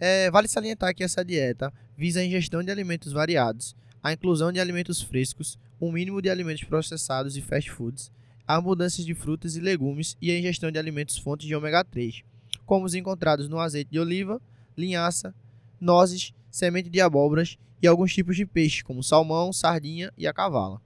É, 0.00 0.30
vale 0.30 0.48
salientar 0.48 0.94
que 0.94 1.02
essa 1.02 1.24
dieta 1.24 1.72
visa 1.96 2.20
a 2.20 2.24
ingestão 2.24 2.62
de 2.62 2.70
alimentos 2.70 3.12
variados, 3.12 3.74
a 4.02 4.12
inclusão 4.12 4.52
de 4.52 4.60
alimentos 4.60 5.02
frescos, 5.02 5.58
um 5.80 5.90
mínimo 5.92 6.22
de 6.22 6.30
alimentos 6.30 6.64
processados 6.64 7.36
e 7.36 7.42
fast 7.42 7.70
foods, 7.70 8.10
a 8.46 8.56
abundância 8.56 9.04
de 9.04 9.14
frutas 9.14 9.56
e 9.56 9.60
legumes 9.60 10.16
e 10.20 10.30
a 10.30 10.38
ingestão 10.38 10.70
de 10.70 10.78
alimentos 10.78 11.18
fontes 11.18 11.46
de 11.46 11.54
ômega 11.54 11.84
3, 11.84 12.22
como 12.64 12.86
os 12.86 12.94
encontrados 12.94 13.48
no 13.48 13.58
azeite 13.58 13.90
de 13.90 13.98
oliva, 13.98 14.40
linhaça, 14.76 15.34
nozes, 15.80 16.32
semente 16.50 16.88
de 16.88 17.00
abóboras 17.00 17.58
e 17.82 17.86
alguns 17.86 18.12
tipos 18.12 18.36
de 18.36 18.44
peixe, 18.44 18.82
como 18.82 19.02
salmão, 19.02 19.52
sardinha 19.52 20.12
e 20.16 20.26
a 20.26 20.32
cavala. 20.32 20.80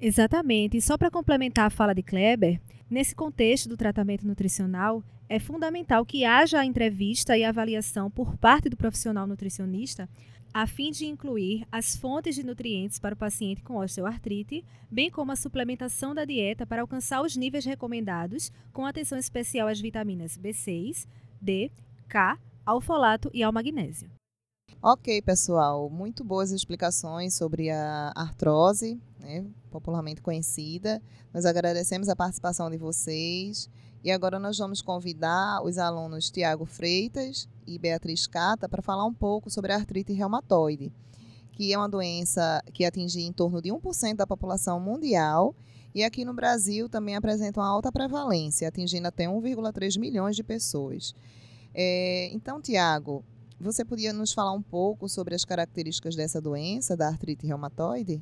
Exatamente. 0.00 0.76
E 0.76 0.82
só 0.82 0.98
para 0.98 1.10
complementar 1.10 1.66
a 1.66 1.70
fala 1.70 1.94
de 1.94 2.02
Kleber, 2.02 2.60
nesse 2.90 3.14
contexto 3.14 3.68
do 3.68 3.76
tratamento 3.76 4.26
nutricional, 4.26 5.02
é 5.28 5.38
fundamental 5.38 6.04
que 6.04 6.24
haja 6.24 6.60
a 6.60 6.64
entrevista 6.64 7.38
e 7.38 7.44
avaliação 7.44 8.10
por 8.10 8.36
parte 8.36 8.68
do 8.68 8.76
profissional 8.76 9.26
nutricionista 9.26 10.08
a 10.52 10.66
fim 10.66 10.90
de 10.90 11.06
incluir 11.06 11.66
as 11.72 11.96
fontes 11.96 12.34
de 12.34 12.44
nutrientes 12.44 12.98
para 12.98 13.14
o 13.14 13.18
paciente 13.18 13.62
com 13.62 13.78
osteoartrite, 13.78 14.64
bem 14.90 15.10
como 15.10 15.32
a 15.32 15.36
suplementação 15.36 16.14
da 16.14 16.24
dieta 16.24 16.66
para 16.66 16.82
alcançar 16.82 17.22
os 17.22 17.36
níveis 17.36 17.64
recomendados, 17.64 18.52
com 18.72 18.84
atenção 18.84 19.16
especial 19.16 19.68
às 19.68 19.80
vitaminas 19.80 20.36
B6, 20.36 21.06
D, 21.40 21.70
K, 22.08 22.38
ao 22.66 22.80
folato 22.80 23.30
e 23.32 23.42
ao 23.42 23.52
magnésio. 23.52 24.10
Ok, 24.84 25.22
pessoal, 25.22 25.88
muito 25.88 26.24
boas 26.24 26.50
explicações 26.50 27.34
sobre 27.34 27.70
a 27.70 28.12
artrose, 28.16 29.00
né, 29.20 29.46
popularmente 29.70 30.20
conhecida. 30.20 31.00
Nós 31.32 31.44
agradecemos 31.44 32.08
a 32.08 32.16
participação 32.16 32.68
de 32.68 32.76
vocês. 32.76 33.70
E 34.02 34.10
agora 34.10 34.40
nós 34.40 34.58
vamos 34.58 34.82
convidar 34.82 35.62
os 35.62 35.78
alunos 35.78 36.32
Tiago 36.32 36.64
Freitas 36.64 37.48
e 37.64 37.78
Beatriz 37.78 38.26
Cata 38.26 38.68
para 38.68 38.82
falar 38.82 39.04
um 39.04 39.14
pouco 39.14 39.48
sobre 39.48 39.72
a 39.72 39.76
artrite 39.76 40.12
reumatoide, 40.12 40.92
que 41.52 41.72
é 41.72 41.78
uma 41.78 41.88
doença 41.88 42.60
que 42.74 42.84
atinge 42.84 43.20
em 43.20 43.32
torno 43.32 43.62
de 43.62 43.70
1% 43.70 44.16
da 44.16 44.26
população 44.26 44.80
mundial 44.80 45.54
e 45.94 46.02
aqui 46.02 46.24
no 46.24 46.34
Brasil 46.34 46.88
também 46.88 47.14
apresenta 47.14 47.60
uma 47.60 47.68
alta 47.68 47.92
prevalência, 47.92 48.66
atingindo 48.66 49.06
até 49.06 49.26
1,3 49.26 49.96
milhões 50.00 50.34
de 50.34 50.42
pessoas. 50.42 51.14
É, 51.72 52.30
então, 52.32 52.60
Tiago, 52.60 53.24
você 53.62 53.84
podia 53.84 54.12
nos 54.12 54.32
falar 54.32 54.52
um 54.52 54.60
pouco 54.60 55.08
sobre 55.08 55.36
as 55.36 55.44
características 55.44 56.16
dessa 56.16 56.40
doença, 56.40 56.96
da 56.96 57.06
artrite 57.06 57.46
reumatoide? 57.46 58.20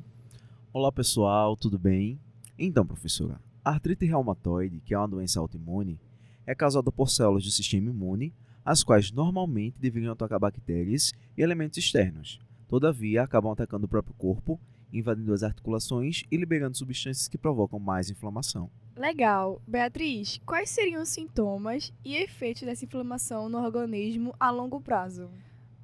Olá 0.71 0.91
pessoal, 0.91 1.57
tudo 1.57 1.79
bem? 1.79 2.19
Então, 2.59 2.85
professora, 2.85 3.41
a 3.65 3.71
artrite 3.71 4.05
reumatoide, 4.05 4.79
que 4.81 4.93
é 4.93 4.97
uma 4.97 5.07
doença 5.07 5.39
autoimune, 5.39 5.99
é 6.45 6.53
causada 6.53 6.91
por 6.91 7.09
células 7.09 7.43
do 7.43 7.49
sistema 7.49 7.89
imune, 7.89 8.35
as 8.63 8.83
quais 8.83 9.11
normalmente 9.11 9.79
deveriam 9.79 10.13
atacar 10.13 10.39
bactérias 10.39 11.11
e 11.35 11.41
elementos 11.41 11.79
externos. 11.79 12.39
Todavia, 12.67 13.23
acabam 13.23 13.51
atacando 13.51 13.87
o 13.87 13.89
próprio 13.89 14.13
corpo, 14.13 14.59
invadindo 14.93 15.33
as 15.33 15.41
articulações 15.41 16.23
e 16.29 16.37
liberando 16.37 16.77
substâncias 16.77 17.27
que 17.27 17.37
provocam 17.37 17.79
mais 17.79 18.11
inflamação. 18.11 18.69
Legal. 18.95 19.61
Beatriz, 19.65 20.39
quais 20.45 20.69
seriam 20.69 21.01
os 21.01 21.09
sintomas 21.09 21.93
e 22.03 22.15
efeitos 22.17 22.63
dessa 22.63 22.83
inflamação 22.83 23.47
no 23.47 23.57
organismo 23.57 24.35
a 24.37 24.51
longo 24.51 24.81
prazo? 24.81 25.29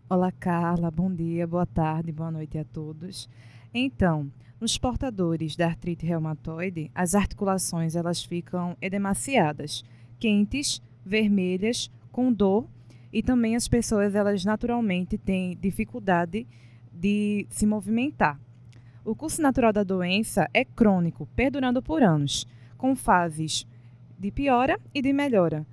Olá, 0.09 0.29
Carla. 0.31 0.91
Bom 0.91 1.13
dia, 1.13 1.47
boa 1.47 1.65
tarde, 1.65 2.11
boa 2.11 2.29
noite 2.29 2.57
a 2.57 2.65
todos. 2.65 3.29
Então, 3.73 4.29
nos 4.59 4.77
portadores 4.77 5.55
da 5.55 5.67
artrite 5.67 6.05
reumatoide, 6.05 6.91
as 6.93 7.15
articulações 7.15 7.95
elas 7.95 8.23
ficam 8.23 8.75
edemaciadas, 8.81 9.85
quentes, 10.19 10.81
vermelhas, 11.05 11.89
com 12.11 12.31
dor 12.31 12.67
e 13.11 13.23
também 13.23 13.55
as 13.55 13.69
pessoas 13.69 14.15
elas 14.15 14.43
naturalmente 14.43 15.17
têm 15.17 15.55
dificuldade 15.55 16.45
de 16.91 17.47
se 17.49 17.65
movimentar. 17.65 18.37
O 19.05 19.15
curso 19.15 19.41
natural 19.41 19.71
da 19.71 19.83
doença 19.83 20.49
é 20.53 20.65
crônico, 20.65 21.25
perdurando 21.35 21.81
por 21.81 22.03
anos 22.03 22.45
com 22.77 22.96
fases 22.96 23.65
de 24.17 24.31
piora 24.31 24.79
e 24.93 25.01
de 25.01 25.12
melhora, 25.12 25.65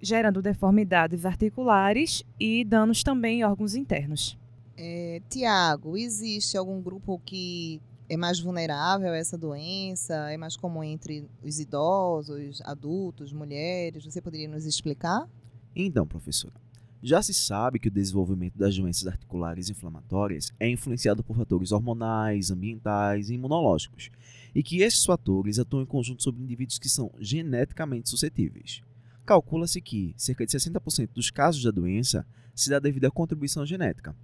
gerando 0.00 0.42
deformidades 0.42 1.24
articulares 1.24 2.22
e 2.38 2.64
danos 2.64 3.02
também 3.02 3.40
em 3.40 3.44
órgãos 3.44 3.74
internos. 3.74 4.38
É, 4.76 5.20
Tiago, 5.28 5.96
existe 5.96 6.56
algum 6.56 6.80
grupo 6.80 7.20
que 7.24 7.80
é 8.08 8.16
mais 8.16 8.40
vulnerável 8.40 9.12
a 9.12 9.16
essa 9.16 9.36
doença? 9.36 10.30
É 10.30 10.36
mais 10.36 10.56
comum 10.56 10.82
entre 10.84 11.28
os 11.42 11.58
idosos, 11.58 12.62
adultos, 12.62 13.32
mulheres? 13.32 14.04
Você 14.04 14.22
poderia 14.22 14.48
nos 14.48 14.64
explicar? 14.64 15.28
Então, 15.74 16.06
professora, 16.06 16.54
já 17.02 17.22
se 17.22 17.34
sabe 17.34 17.78
que 17.78 17.88
o 17.88 17.90
desenvolvimento 17.90 18.58
das 18.58 18.76
doenças 18.76 19.06
articulares 19.06 19.68
inflamatórias 19.68 20.52
é 20.58 20.68
influenciado 20.68 21.22
por 21.22 21.36
fatores 21.36 21.70
hormonais, 21.70 22.50
ambientais 22.50 23.30
e 23.30 23.34
imunológicos, 23.34 24.10
e 24.54 24.62
que 24.62 24.82
esses 24.82 25.04
fatores 25.04 25.58
atuam 25.58 25.82
em 25.82 25.86
conjunto 25.86 26.22
sobre 26.22 26.42
indivíduos 26.42 26.78
que 26.78 26.88
são 26.88 27.10
geneticamente 27.18 28.08
suscetíveis. 28.08 28.80
Calcula-se 29.24 29.80
que 29.80 30.14
cerca 30.16 30.46
de 30.46 30.52
60% 30.52 31.10
dos 31.14 31.30
casos 31.30 31.62
da 31.62 31.70
doença 31.70 32.26
se 32.54 32.70
dá 32.70 32.78
devido 32.78 33.04
à 33.04 33.10
contribuição 33.10 33.66
genética. 33.66 34.16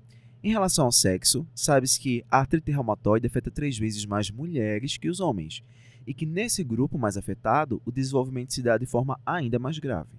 Em 0.43 0.51
relação 0.51 0.87
ao 0.87 0.93
sexo, 0.93 1.47
sabe-se 1.55 1.99
que 1.99 2.25
a 2.31 2.41
artrite 2.41 2.71
reumatoide 2.71 3.27
afeta 3.27 3.51
três 3.51 3.79
vezes 3.79 4.05
mais 4.05 4.31
mulheres 4.31 4.97
que 4.99 5.09
os 5.09 5.21
homens, 5.21 5.63
e 6.07 6.13
que 6.13 6.27
nesse 6.27 6.63
grupo 6.63 6.99
mais 6.99 7.17
afetado, 7.17 7.81
o 7.85 7.91
desenvolvimento 7.91 8.53
se 8.53 8.63
dá 8.63 8.77
de 8.77 8.87
forma 8.87 9.19
ainda 9.25 9.59
mais 9.59 9.79
grave. 9.79 10.11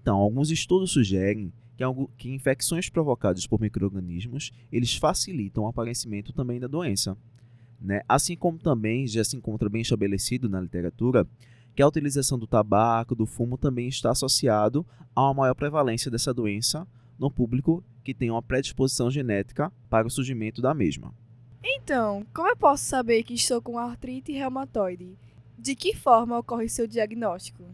Então, 0.00 0.16
alguns 0.16 0.50
estudos 0.50 0.92
sugerem 0.92 1.52
que, 2.16 2.30
infecções 2.30 2.88
provocadas 2.88 3.46
por 3.46 3.60
micro-organismos 3.60 4.50
eles 4.72 4.96
facilitam 4.96 5.64
o 5.64 5.68
aparecimento 5.68 6.32
também 6.32 6.58
da 6.58 6.66
doença. 6.66 7.16
Né? 7.80 8.02
Assim 8.08 8.36
como 8.36 8.58
também 8.58 9.06
já 9.06 9.22
se 9.22 9.36
encontra 9.36 9.68
bem 9.68 9.82
estabelecido 9.82 10.48
na 10.48 10.60
literatura 10.60 11.26
que 11.74 11.82
a 11.82 11.88
utilização 11.88 12.38
do 12.38 12.46
tabaco, 12.46 13.14
do 13.14 13.26
fumo 13.26 13.58
também 13.58 13.88
está 13.88 14.10
associado 14.10 14.84
a 15.14 15.24
uma 15.24 15.34
maior 15.34 15.54
prevalência 15.54 16.10
dessa 16.10 16.32
doença 16.32 16.86
no 17.18 17.30
público 17.30 17.84
que 18.02 18.14
tem 18.14 18.30
uma 18.30 18.42
predisposição 18.42 19.10
genética 19.10 19.70
para 19.90 20.06
o 20.06 20.10
surgimento 20.10 20.62
da 20.62 20.72
mesma. 20.72 21.12
Então, 21.62 22.24
como 22.32 22.48
eu 22.48 22.56
posso 22.56 22.84
saber 22.84 23.22
que 23.24 23.34
estou 23.34 23.60
com 23.60 23.78
artrite 23.78 24.32
reumatoide? 24.32 25.18
De 25.58 25.74
que 25.74 25.94
forma 25.94 26.38
ocorre 26.38 26.68
seu 26.68 26.86
diagnóstico? 26.86 27.64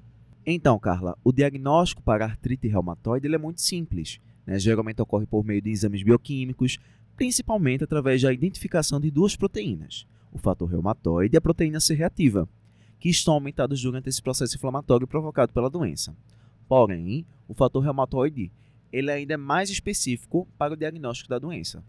Então, 0.44 0.78
Carla, 0.78 1.16
o 1.22 1.30
diagnóstico 1.30 2.02
para 2.02 2.24
artrite 2.24 2.66
reumatoide 2.66 3.32
é 3.32 3.38
muito 3.38 3.60
simples. 3.60 4.18
Né? 4.46 4.58
Geralmente 4.58 5.00
ocorre 5.02 5.26
por 5.26 5.44
meio 5.44 5.62
de 5.62 5.70
exames 5.70 6.02
bioquímicos, 6.02 6.78
principalmente 7.16 7.84
através 7.84 8.22
da 8.22 8.32
identificação 8.32 9.00
de 9.00 9.10
duas 9.10 9.36
proteínas, 9.36 10.06
o 10.32 10.38
fator 10.38 10.68
reumatoide 10.68 11.34
e 11.34 11.38
a 11.38 11.40
proteína 11.40 11.80
C 11.80 11.94
reativa, 11.94 12.48
que 12.98 13.08
estão 13.08 13.34
aumentados 13.34 13.82
durante 13.82 14.08
esse 14.08 14.22
processo 14.22 14.56
inflamatório 14.56 15.06
provocado 15.06 15.52
pela 15.52 15.68
doença. 15.68 16.16
Porém, 16.68 17.26
o 17.48 17.54
fator 17.54 17.82
reumatoide 17.82 18.50
ele 18.92 19.10
ainda 19.10 19.34
é 19.34 19.36
mais 19.36 19.70
específico 19.70 20.46
para 20.58 20.74
o 20.74 20.76
diagnóstico 20.76 21.30
da 21.30 21.38
doença. 21.38 21.82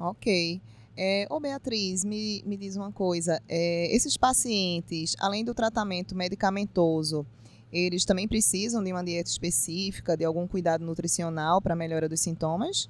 Ok. 0.00 0.60
É, 0.96 1.26
ô 1.28 1.38
Beatriz, 1.38 2.04
me, 2.04 2.42
me 2.46 2.56
diz 2.56 2.74
uma 2.74 2.90
coisa. 2.90 3.40
É, 3.46 3.94
esses 3.94 4.16
pacientes, 4.16 5.14
além 5.20 5.44
do 5.44 5.54
tratamento 5.54 6.16
medicamentoso, 6.16 7.26
eles 7.70 8.06
também 8.06 8.26
precisam 8.26 8.82
de 8.82 8.90
uma 8.90 9.04
dieta 9.04 9.28
específica, 9.28 10.16
de 10.16 10.24
algum 10.24 10.46
cuidado 10.46 10.84
nutricional 10.84 11.60
para 11.60 11.76
melhora 11.76 12.08
dos 12.08 12.20
sintomas? 12.20 12.88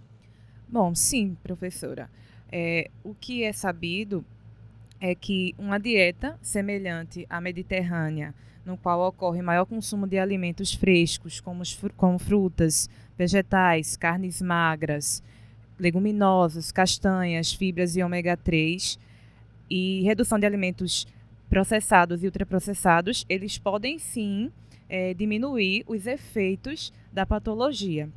Bom, 0.69 0.95
sim, 0.95 1.37
professora. 1.43 2.11
É, 2.51 2.91
o 3.05 3.15
que 3.15 3.45
é 3.45 3.53
sabido 3.53 4.25
é 5.01 5.15
que 5.15 5.55
uma 5.59 5.79
dieta 5.79 6.39
semelhante 6.43 7.25
à 7.31 7.41
mediterrânea, 7.41 8.35
no 8.65 8.77
qual 8.77 9.01
ocorre 9.07 9.41
maior 9.43 9.65
consumo 9.65 10.07
de 10.07 10.19
alimentos 10.19 10.75
frescos, 10.75 11.41
como, 11.41 11.63
como 11.97 12.19
frutas, 12.19 12.91
vegetais, 13.17 13.97
carnes 13.97 14.43
magras, 14.43 15.23
leguminosas, 15.79 16.73
castanhas, 16.73 17.53
fibras 17.53 17.95
e 17.97 18.03
ômega 18.03 18.37
3, 18.37 18.99
e 19.71 20.03
redução 20.03 20.39
de 20.39 20.47
alimentos 20.47 21.07
processados 21.49 22.25
e 22.25 22.27
ultraprocessados, 22.27 23.25
eles 23.29 23.57
podem 23.57 23.99
sim 23.99 24.51
é, 24.89 25.15
diminuir 25.15 25.85
os 25.87 26.07
efeitos 26.07 26.93
da 27.13 27.25
patologia. 27.25 28.09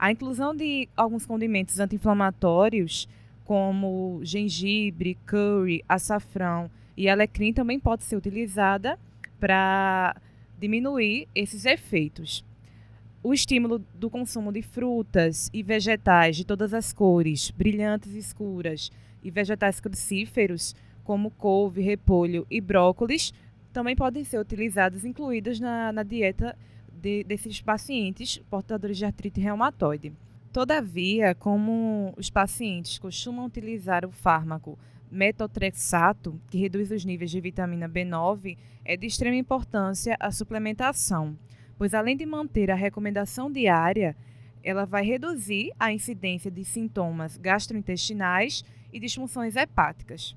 A 0.00 0.10
inclusão 0.10 0.56
de 0.56 0.88
alguns 0.96 1.26
condimentos 1.26 1.78
anti-inflamatórios, 1.78 3.06
como 3.44 4.18
gengibre, 4.22 5.18
curry, 5.26 5.84
açafrão 5.86 6.70
e 6.96 7.06
alecrim, 7.06 7.52
também 7.52 7.78
pode 7.78 8.04
ser 8.04 8.16
utilizada 8.16 8.98
para 9.38 10.16
diminuir 10.58 11.28
esses 11.34 11.66
efeitos. 11.66 12.42
O 13.22 13.34
estímulo 13.34 13.84
do 13.94 14.08
consumo 14.08 14.50
de 14.50 14.62
frutas 14.62 15.50
e 15.52 15.62
vegetais 15.62 16.34
de 16.34 16.46
todas 16.46 16.72
as 16.72 16.94
cores, 16.94 17.50
brilhantes 17.50 18.14
e 18.14 18.18
escuras, 18.18 18.90
e 19.22 19.30
vegetais 19.30 19.80
crucíferos, 19.80 20.74
como 21.04 21.30
couve, 21.30 21.82
repolho 21.82 22.46
e 22.50 22.58
brócolis, 22.58 23.34
também 23.70 23.94
podem 23.94 24.24
ser 24.24 24.38
utilizados, 24.38 25.04
incluídos 25.04 25.60
na, 25.60 25.92
na 25.92 26.02
dieta 26.02 26.56
de, 27.00 27.24
desses 27.24 27.60
pacientes 27.60 28.38
portadores 28.50 28.98
de 28.98 29.04
artrite 29.04 29.40
reumatoide. 29.40 30.12
Todavia, 30.52 31.34
como 31.34 32.12
os 32.16 32.28
pacientes 32.28 32.98
costumam 32.98 33.46
utilizar 33.46 34.04
o 34.04 34.10
fármaco 34.10 34.78
metotrexato, 35.10 36.40
que 36.50 36.58
reduz 36.58 36.90
os 36.90 37.04
níveis 37.04 37.30
de 37.30 37.40
vitamina 37.40 37.88
B9, 37.88 38.56
é 38.84 38.96
de 38.96 39.06
extrema 39.06 39.36
importância 39.36 40.16
a 40.20 40.30
suplementação 40.30 41.36
pois 41.80 41.94
além 41.94 42.14
de 42.14 42.26
manter 42.26 42.70
a 42.70 42.74
recomendação 42.74 43.50
diária, 43.50 44.14
ela 44.62 44.84
vai 44.84 45.02
reduzir 45.02 45.72
a 45.80 45.90
incidência 45.90 46.50
de 46.50 46.62
sintomas 46.62 47.38
gastrointestinais 47.38 48.62
e 48.92 49.00
disfunções 49.00 49.56
hepáticas. 49.56 50.36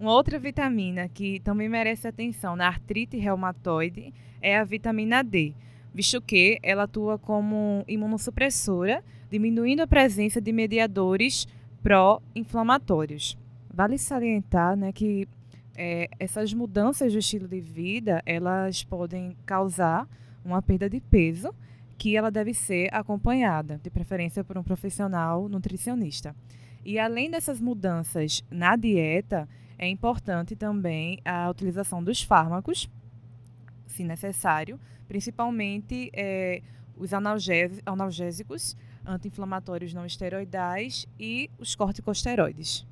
Uma 0.00 0.12
outra 0.12 0.36
vitamina 0.36 1.08
que 1.08 1.38
também 1.38 1.68
merece 1.68 2.08
atenção 2.08 2.56
na 2.56 2.66
artrite 2.66 3.16
reumatoide 3.16 4.12
é 4.42 4.58
a 4.58 4.64
vitamina 4.64 5.22
D, 5.22 5.54
visto 5.94 6.20
que 6.20 6.58
ela 6.62 6.84
atua 6.84 7.18
como 7.18 7.84
imunossupressora, 7.86 9.04
diminuindo 9.30 9.80
a 9.80 9.86
presença 9.86 10.40
de 10.40 10.52
mediadores 10.52 11.46
pró-inflamatórios. 11.82 13.38
Vale 13.72 13.98
salientar 13.98 14.76
né, 14.76 14.92
que 14.92 15.28
é, 15.76 16.08
essas 16.18 16.52
mudanças 16.52 17.12
do 17.12 17.18
estilo 17.18 17.48
de 17.48 17.60
vida 17.60 18.22
elas 18.26 18.84
podem 18.84 19.36
causar 19.46 20.06
uma 20.44 20.60
perda 20.60 20.88
de 20.88 21.00
peso 21.00 21.54
que 21.96 22.16
ela 22.16 22.30
deve 22.30 22.54
ser 22.54 22.88
acompanhada, 22.94 23.78
de 23.82 23.90
preferência 23.90 24.42
por 24.42 24.56
um 24.56 24.62
profissional 24.62 25.48
nutricionista. 25.48 26.34
E 26.84 26.98
além 26.98 27.30
dessas 27.30 27.60
mudanças 27.60 28.42
na 28.50 28.74
dieta, 28.74 29.46
é 29.78 29.86
importante 29.86 30.56
também 30.56 31.18
a 31.24 31.48
utilização 31.50 32.02
dos 32.02 32.22
fármacos, 32.22 32.88
se 33.90 34.04
necessário, 34.04 34.78
principalmente 35.06 36.10
é, 36.14 36.62
os 36.96 37.12
analgésicos, 37.12 38.76
anti-inflamatórios 39.04 39.94
não 39.94 40.06
esteroidais 40.06 41.06
e 41.18 41.50
os 41.58 41.74
corticosteroides. 41.74 42.86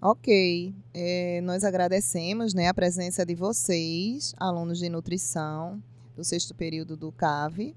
Ok, 0.00 0.74
é, 0.92 1.40
nós 1.42 1.64
agradecemos 1.64 2.52
né, 2.52 2.68
a 2.68 2.74
presença 2.74 3.24
de 3.24 3.34
vocês, 3.34 4.34
alunos 4.36 4.78
de 4.78 4.88
nutrição, 4.90 5.82
do 6.14 6.22
sexto 6.22 6.54
período 6.54 6.96
do 6.96 7.10
CAV, 7.10 7.74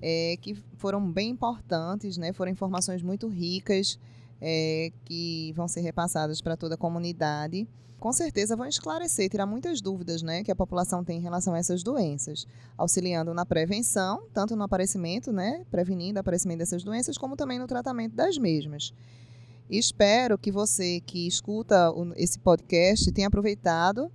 é, 0.00 0.36
que 0.40 0.54
foram 0.76 1.10
bem 1.10 1.30
importantes, 1.30 2.16
né? 2.16 2.32
foram 2.32 2.52
informações 2.52 3.02
muito 3.02 3.26
ricas 3.26 3.98
é, 4.40 4.92
que 5.04 5.52
vão 5.54 5.66
ser 5.66 5.80
repassadas 5.80 6.40
para 6.40 6.56
toda 6.56 6.74
a 6.74 6.78
comunidade. 6.78 7.66
Com 8.04 8.12
certeza 8.12 8.54
vão 8.54 8.66
esclarecer, 8.66 9.30
tirar 9.30 9.46
muitas 9.46 9.80
dúvidas 9.80 10.20
né, 10.20 10.44
que 10.44 10.52
a 10.52 10.54
população 10.54 11.02
tem 11.02 11.16
em 11.16 11.22
relação 11.22 11.54
a 11.54 11.58
essas 11.58 11.82
doenças, 11.82 12.46
auxiliando 12.76 13.32
na 13.32 13.46
prevenção, 13.46 14.24
tanto 14.30 14.54
no 14.54 14.62
aparecimento, 14.62 15.32
né, 15.32 15.64
prevenindo 15.70 16.18
o 16.18 16.20
aparecimento 16.20 16.58
dessas 16.58 16.84
doenças, 16.84 17.16
como 17.16 17.34
também 17.34 17.58
no 17.58 17.66
tratamento 17.66 18.14
das 18.14 18.36
mesmas. 18.36 18.92
espero 19.70 20.36
que 20.36 20.52
você 20.52 21.00
que 21.00 21.26
escuta 21.26 21.94
esse 22.14 22.38
podcast 22.38 23.10
tenha 23.10 23.28
aproveitado. 23.28 24.12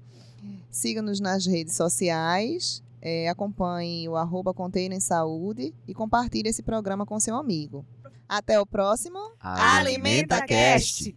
Siga-nos 0.69 1.19
nas 1.19 1.47
redes 1.47 1.75
sociais 1.75 2.83
é, 3.01 3.27
acompanhe 3.27 4.07
o 4.07 4.15
arroba 4.15 4.53
Container 4.53 5.01
Saúde 5.01 5.73
e 5.87 5.95
compartilhe 5.95 6.49
esse 6.49 6.61
programa 6.61 7.07
com 7.07 7.19
seu 7.19 7.35
amigo. 7.35 7.83
Até 8.27 8.59
o 8.59 8.67
próximo 8.67 9.17
AlimentaCast! 9.39 11.15